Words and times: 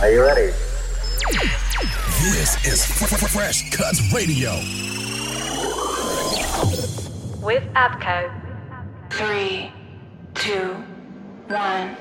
Are 0.00 0.10
you 0.10 0.22
ready? 0.22 0.52
This 2.22 2.66
is 2.66 2.86
Fresh 2.86 3.68
Cuts 3.70 4.00
Radio. 4.14 4.50
With 7.44 7.62
Abco. 7.74 8.32
Three, 9.10 9.70
two, 10.34 10.72
one. 11.48 11.96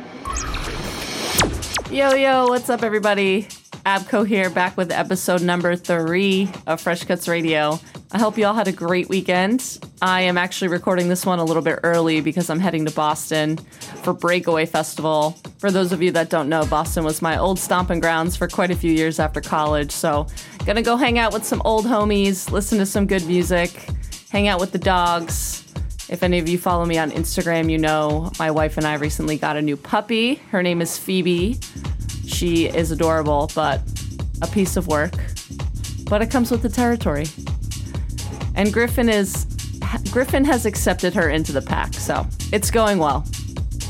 Yo, 1.91 2.13
yo, 2.13 2.47
what's 2.47 2.69
up, 2.69 2.83
everybody? 2.83 3.43
Abco 3.85 4.25
here, 4.25 4.49
back 4.49 4.77
with 4.77 4.93
episode 4.93 5.41
number 5.41 5.75
three 5.75 6.49
of 6.67 6.79
Fresh 6.79 7.03
Cuts 7.03 7.27
Radio. 7.27 7.81
I 8.11 8.17
hope 8.17 8.39
you 8.39 8.47
all 8.47 8.55
had 8.55 8.67
a 8.67 8.71
great 8.71 9.07
weekend. 9.07 9.77
I 10.01 10.21
am 10.21 10.35
actually 10.35 10.69
recording 10.69 11.09
this 11.09 11.27
one 11.27 11.37
a 11.37 11.43
little 11.43 11.61
bit 11.61 11.79
early 11.83 12.21
because 12.21 12.49
I'm 12.49 12.59
heading 12.59 12.83
to 12.85 12.91
Boston 12.91 13.57
for 14.01 14.13
Breakaway 14.13 14.65
Festival. 14.65 15.37
For 15.59 15.69
those 15.69 15.91
of 15.91 16.01
you 16.01 16.09
that 16.13 16.31
don't 16.31 16.49
know, 16.49 16.65
Boston 16.65 17.03
was 17.03 17.21
my 17.21 17.37
old 17.37 17.59
stomping 17.59 17.99
grounds 17.99 18.35
for 18.35 18.47
quite 18.47 18.71
a 18.71 18.75
few 18.75 18.91
years 18.91 19.19
after 19.19 19.41
college. 19.41 19.91
So, 19.91 20.25
gonna 20.65 20.81
go 20.81 20.97
hang 20.97 21.19
out 21.19 21.33
with 21.33 21.45
some 21.45 21.61
old 21.65 21.85
homies, 21.85 22.49
listen 22.49 22.79
to 22.79 22.85
some 22.87 23.05
good 23.05 23.27
music, 23.27 23.69
hang 24.31 24.47
out 24.47 24.59
with 24.59 24.71
the 24.71 24.79
dogs. 24.79 25.71
If 26.09 26.23
any 26.23 26.39
of 26.39 26.49
you 26.49 26.57
follow 26.57 26.85
me 26.85 26.97
on 26.97 27.11
Instagram, 27.11 27.69
you 27.69 27.77
know 27.77 28.31
my 28.39 28.49
wife 28.49 28.77
and 28.77 28.87
I 28.87 28.95
recently 28.95 29.37
got 29.37 29.55
a 29.55 29.61
new 29.61 29.77
puppy. 29.77 30.35
Her 30.49 30.63
name 30.63 30.81
is 30.81 30.97
Phoebe. 30.97 31.59
She 32.25 32.65
is 32.65 32.89
adorable, 32.89 33.51
but 33.53 33.81
a 34.41 34.47
piece 34.47 34.77
of 34.77 34.87
work. 34.87 35.13
But 36.05 36.23
it 36.23 36.31
comes 36.31 36.49
with 36.49 36.63
the 36.63 36.69
territory. 36.69 37.27
And 38.59 38.73
Griffin 38.73 39.07
is 39.07 39.45
Griffin 40.11 40.43
has 40.43 40.65
accepted 40.65 41.13
her 41.13 41.29
into 41.29 41.53
the 41.53 41.61
pack, 41.61 41.93
so 41.93 42.27
it's 42.51 42.69
going 42.69 42.97
well. 42.97 43.25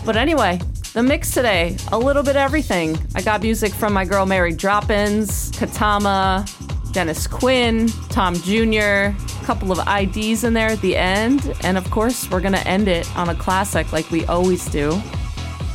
But 0.05 0.15
anyway, 0.15 0.59
the 0.93 1.01
mix 1.01 1.31
today, 1.31 1.75
a 1.91 1.97
little 1.97 2.21
bit 2.21 2.35
everything. 2.35 2.95
I 3.15 3.23
got 3.23 3.41
music 3.41 3.73
from 3.73 3.93
my 3.93 4.05
girl 4.05 4.27
Mary 4.27 4.53
Droppinz, 4.53 5.49
Kettama, 5.53 6.45
Dennis 6.93 7.25
Quin, 7.25 7.87
Tom 8.09 8.35
Jr., 8.35 8.77
a 8.77 9.15
couple 9.43 9.71
of 9.71 9.79
IDs 9.87 10.43
in 10.43 10.53
there 10.53 10.69
at 10.69 10.81
the 10.81 10.95
end, 10.95 11.51
and 11.63 11.75
of 11.75 11.89
course, 11.89 12.29
we're 12.29 12.39
gonna 12.39 12.57
end 12.59 12.87
it 12.87 13.09
on 13.17 13.29
a 13.29 13.35
classic 13.35 13.91
like 13.91 14.11
we 14.11 14.23
always 14.27 14.67
do. 14.67 15.01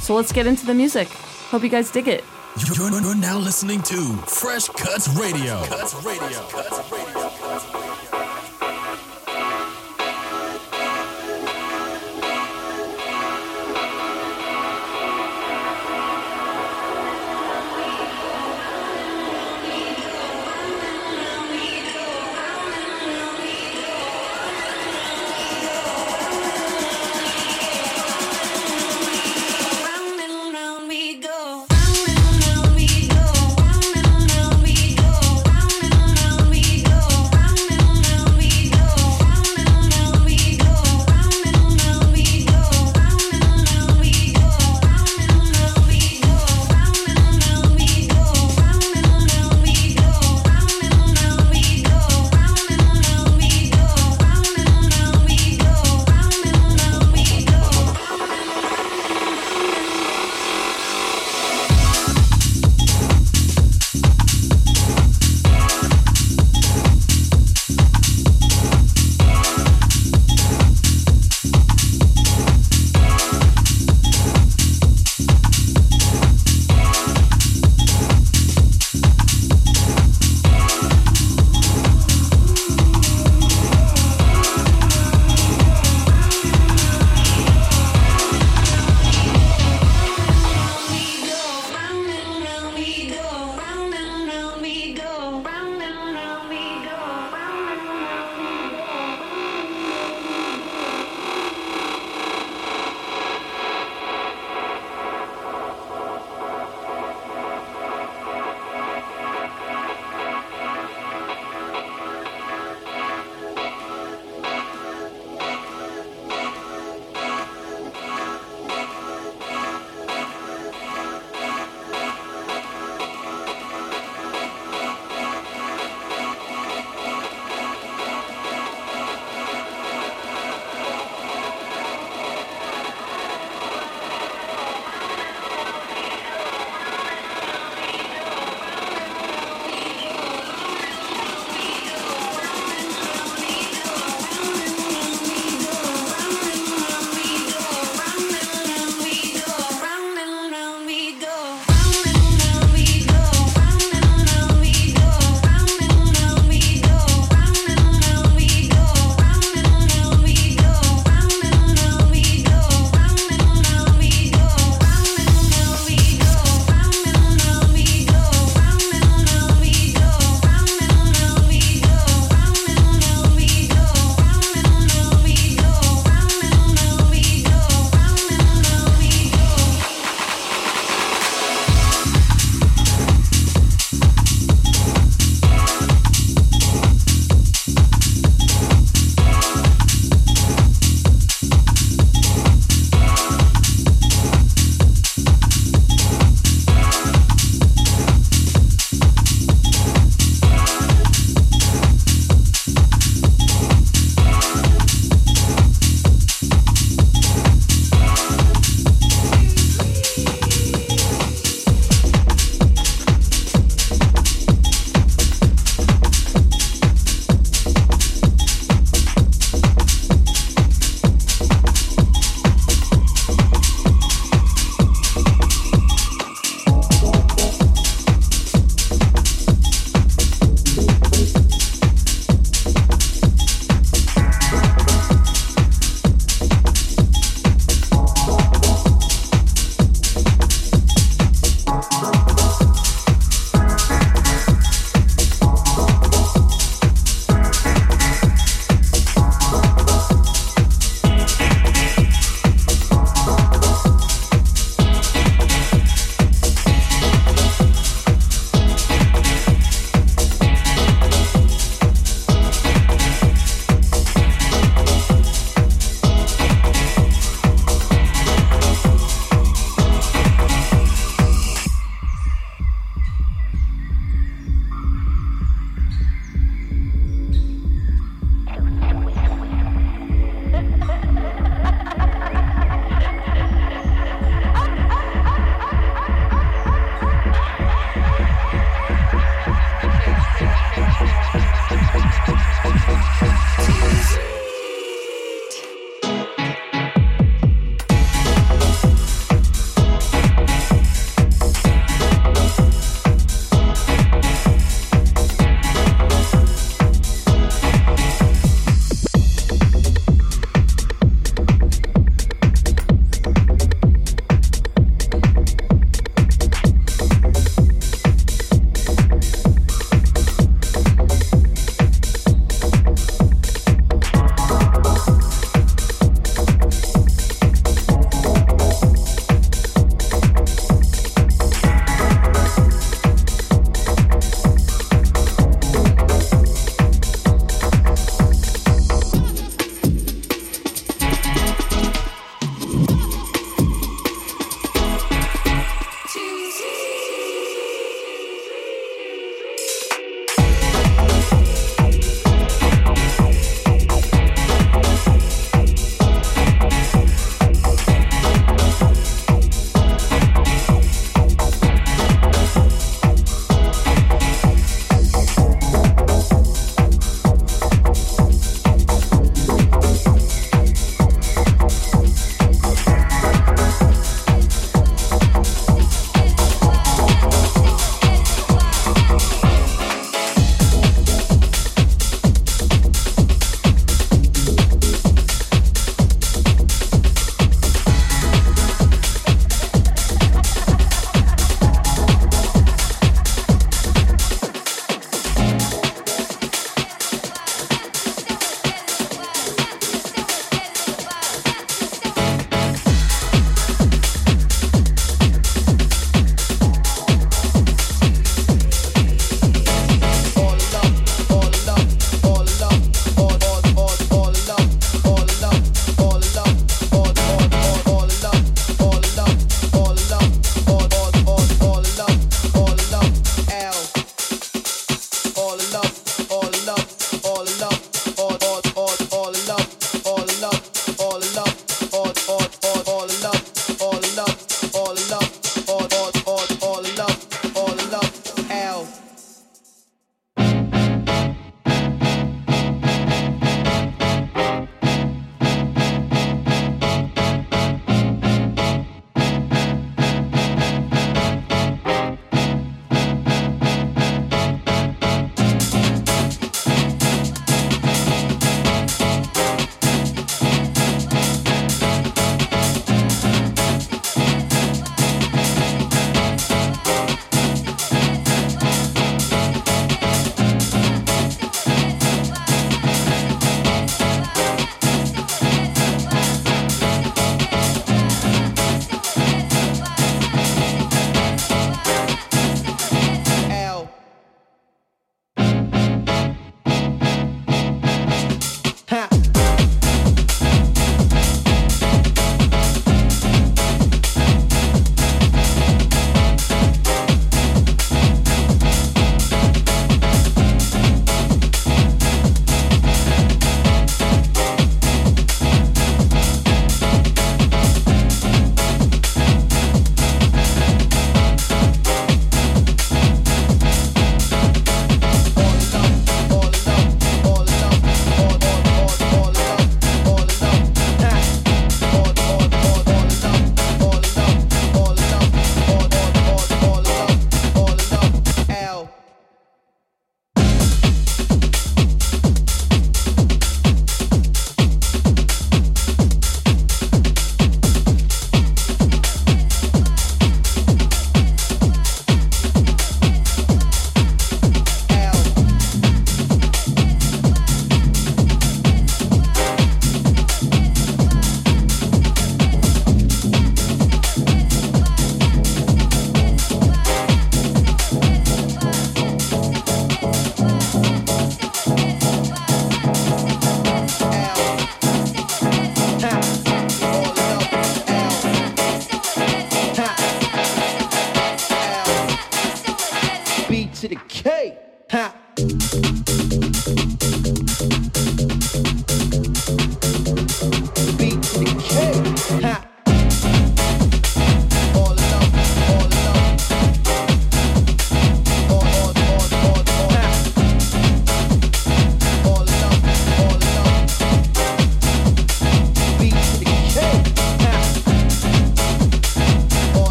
So 0.00 0.14
let's 0.14 0.32
get 0.32 0.46
into 0.46 0.66
the 0.66 0.74
music. 0.74 1.08
Hope 1.48 1.62
you 1.62 1.70
guys 1.70 1.90
dig 1.90 2.08
it. 2.08 2.24
You're, 2.66 2.90
now 3.14 3.38
listening 3.38 3.80
to 3.84 4.16
Fresh 4.26 4.68
Cuts 4.68 5.08
Radio. 5.18 5.64
Cuts 5.64 5.94
Radio. 6.04 6.40
Cuts 6.50 6.92
Radio. 6.92 7.21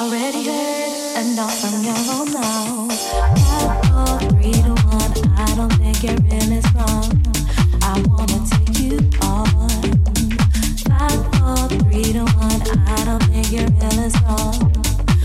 Already 0.00 0.44
heard 0.44 1.26
enough 1.26 1.58
from 1.58 1.82
your 1.82 2.24
mouth. 2.32 2.92
I. 3.92 4.32
I 5.36 5.54
don't 5.56 5.72
think 5.72 6.04
you're 6.04 6.14
in 6.14 6.52
it. 6.52 6.64
I 7.82 8.00
wanna 8.06 8.38
take 8.48 8.78
you 8.78 8.98
on. 9.22 9.48
I 12.86 13.04
don't 13.06 13.24
think 13.24 13.50
you're 13.50 13.66
wrong. 14.22 14.72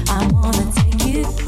I 0.10 0.26
wanna 0.34 0.72
take 0.72 1.06
you. 1.06 1.43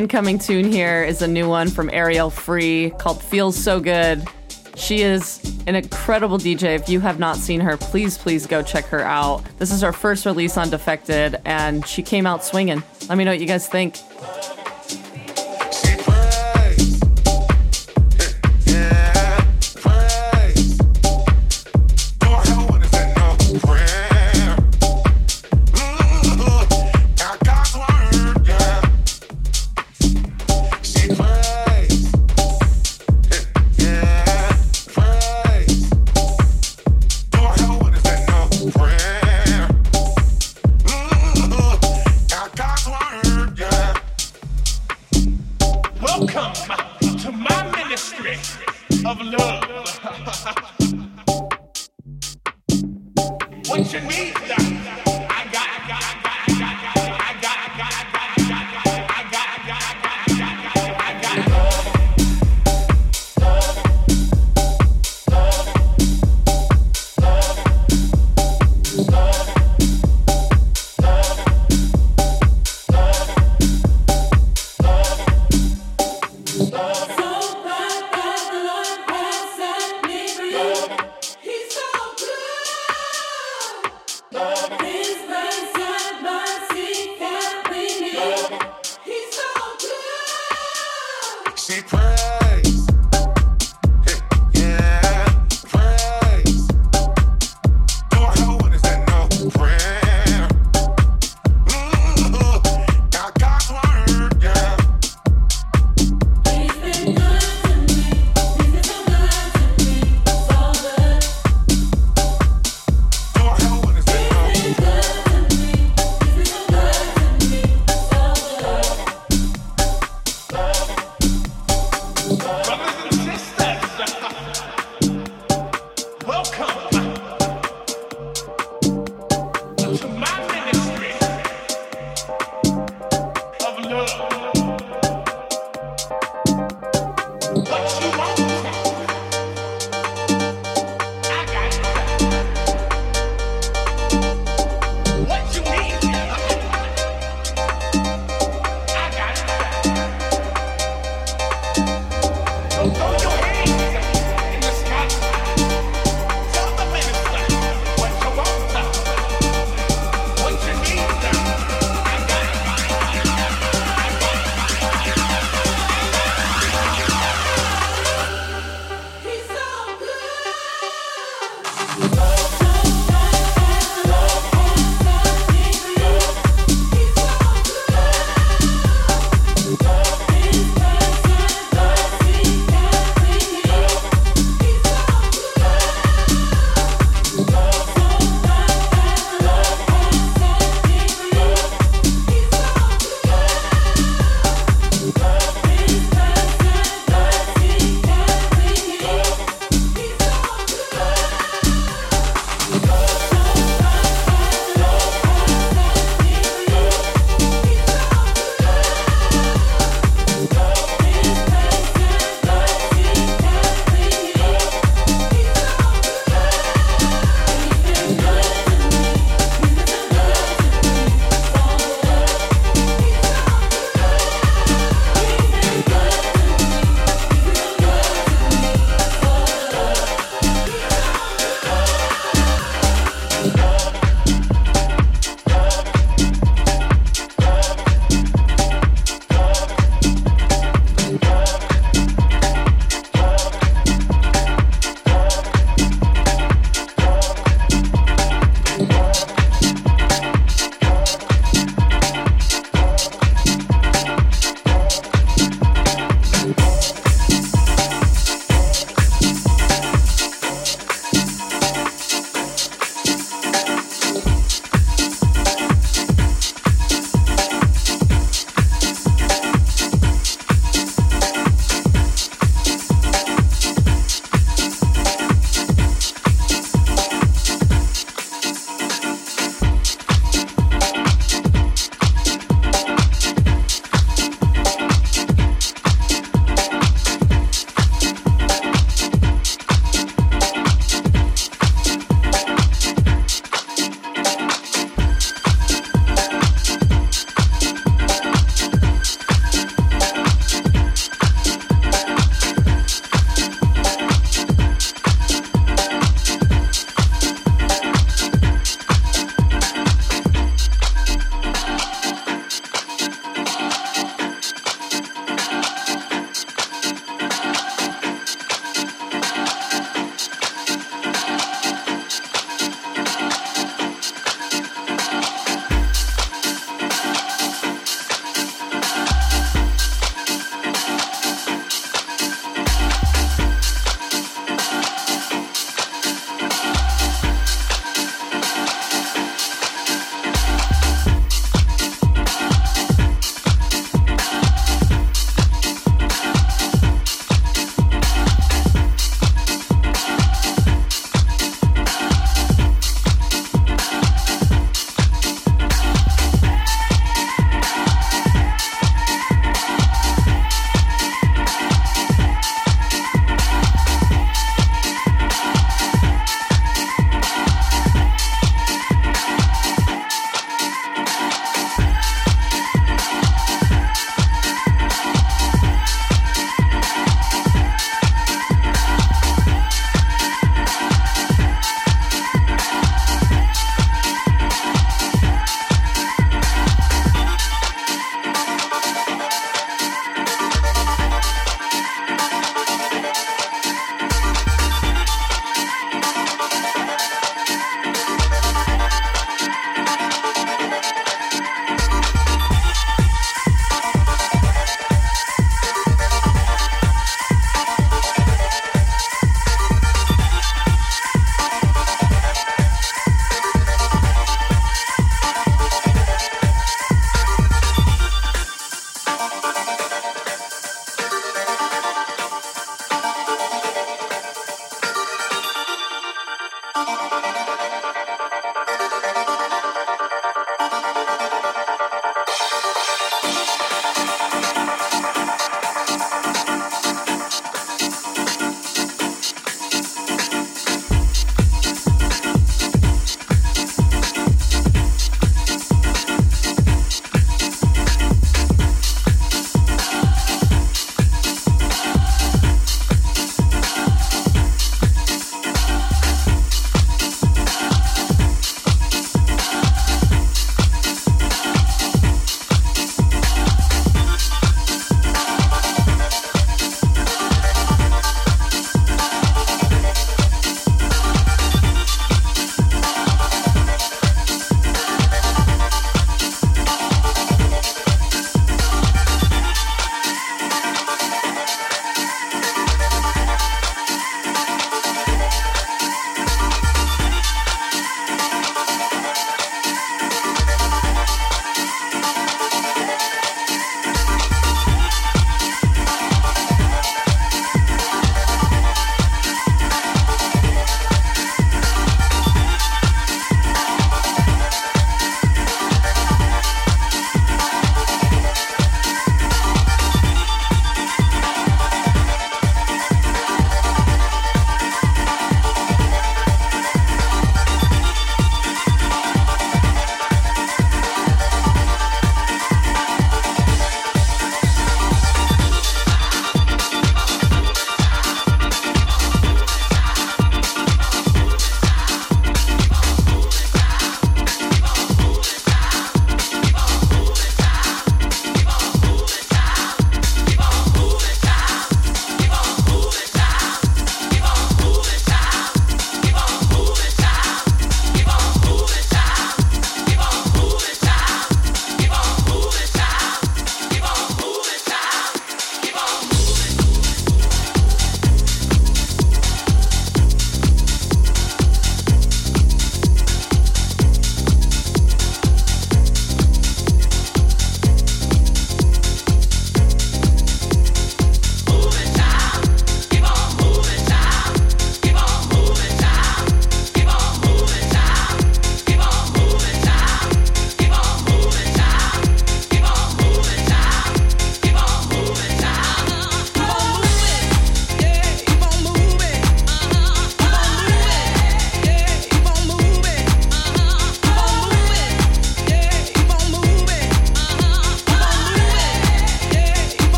Incoming 0.00 0.38
tune 0.38 0.72
here 0.72 1.04
is 1.04 1.20
a 1.20 1.28
new 1.28 1.46
one 1.46 1.68
from 1.68 1.90
Arielle 1.90 2.32
Free 2.32 2.88
called 2.98 3.22
Feels 3.22 3.54
So 3.54 3.80
Good. 3.80 4.26
She 4.74 5.02
is 5.02 5.42
an 5.66 5.74
incredible 5.74 6.38
DJ. 6.38 6.74
If 6.74 6.88
you 6.88 7.00
have 7.00 7.18
not 7.18 7.36
seen 7.36 7.60
her, 7.60 7.76
please, 7.76 8.16
please 8.16 8.46
go 8.46 8.62
check 8.62 8.86
her 8.86 9.02
out. 9.02 9.44
This 9.58 9.70
is 9.70 9.82
her 9.82 9.92
first 9.92 10.24
release 10.24 10.56
on 10.56 10.70
Defected, 10.70 11.42
and 11.44 11.86
she 11.86 12.02
came 12.02 12.26
out 12.26 12.42
swinging. 12.42 12.82
Let 13.10 13.18
me 13.18 13.24
know 13.24 13.32
what 13.32 13.40
you 13.40 13.46
guys 13.46 13.68
think. 13.68 13.98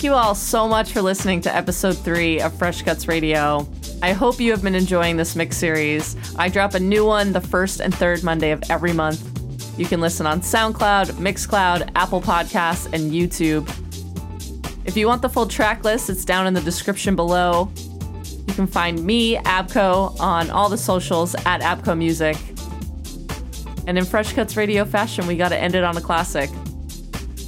Thank 0.00 0.12
you 0.12 0.14
all 0.14 0.34
so 0.34 0.66
much 0.66 0.92
for 0.92 1.02
listening 1.02 1.42
to 1.42 1.54
episode 1.54 1.92
three 1.92 2.40
of 2.40 2.54
Fresh 2.54 2.80
Cuts 2.80 3.06
Radio. 3.06 3.68
I 4.00 4.14
hope 4.14 4.40
you 4.40 4.50
have 4.50 4.62
been 4.62 4.74
enjoying 4.74 5.18
this 5.18 5.36
mix 5.36 5.58
series. 5.58 6.16
I 6.38 6.48
drop 6.48 6.72
a 6.72 6.80
new 6.80 7.04
one 7.04 7.32
the 7.32 7.40
first 7.42 7.80
and 7.80 7.94
third 7.94 8.22
Monday 8.22 8.50
of 8.52 8.62
every 8.70 8.94
month. 8.94 9.20
You 9.78 9.84
can 9.84 10.00
listen 10.00 10.24
on 10.26 10.40
SoundCloud, 10.40 11.08
Mixcloud, 11.18 11.90
Apple 11.96 12.22
Podcasts, 12.22 12.86
and 12.94 13.12
YouTube. 13.12 13.68
If 14.86 14.96
you 14.96 15.06
want 15.06 15.20
the 15.20 15.28
full 15.28 15.46
track 15.46 15.84
list, 15.84 16.08
it's 16.08 16.24
down 16.24 16.46
in 16.46 16.54
the 16.54 16.62
description 16.62 17.14
below. 17.14 17.70
You 18.46 18.54
can 18.54 18.66
find 18.66 19.04
me, 19.04 19.36
Abco, 19.36 20.18
on 20.18 20.48
all 20.48 20.70
the 20.70 20.78
socials 20.78 21.34
at 21.44 21.60
Abco 21.60 21.94
Music. 21.94 22.38
And 23.86 23.98
in 23.98 24.06
Fresh 24.06 24.32
Cuts 24.32 24.56
Radio 24.56 24.86
fashion, 24.86 25.26
we 25.26 25.36
got 25.36 25.50
to 25.50 25.58
end 25.58 25.74
it 25.74 25.84
on 25.84 25.94
a 25.98 26.00
classic. 26.00 26.48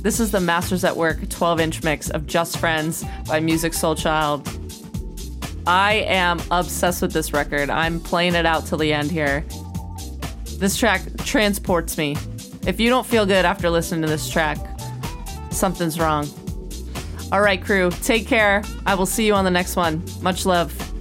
This 0.02 0.18
is 0.18 0.32
the 0.32 0.40
Masters 0.40 0.82
at 0.82 0.96
Work 0.96 1.28
12 1.28 1.60
inch 1.60 1.84
mix 1.84 2.10
of 2.10 2.26
Just 2.26 2.58
Friends 2.58 3.04
by 3.28 3.38
Musiq 3.38 3.70
Soulchild. 3.72 4.44
I 5.64 5.92
am 6.08 6.40
obsessed 6.50 7.02
with 7.02 7.12
this 7.12 7.32
record. 7.32 7.70
I'm 7.70 8.00
playing 8.00 8.34
it 8.34 8.44
out 8.44 8.66
till 8.66 8.78
the 8.78 8.92
end 8.92 9.12
here. 9.12 9.44
This 10.58 10.76
track 10.76 11.02
transports 11.18 11.96
me. 11.96 12.16
If 12.66 12.80
you 12.80 12.88
don't 12.90 13.06
feel 13.06 13.24
good 13.24 13.44
after 13.44 13.70
listening 13.70 14.02
to 14.02 14.08
this 14.08 14.28
track, 14.28 14.58
something's 15.52 16.00
wrong. 16.00 16.28
All 17.30 17.40
right, 17.40 17.62
crew, 17.62 17.92
take 18.02 18.26
care. 18.26 18.64
I 18.84 18.96
will 18.96 19.06
see 19.06 19.24
you 19.24 19.34
on 19.34 19.44
the 19.44 19.52
next 19.52 19.76
one. 19.76 20.02
Much 20.20 20.44
love. 20.44 20.91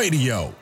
Radio. 0.00 0.59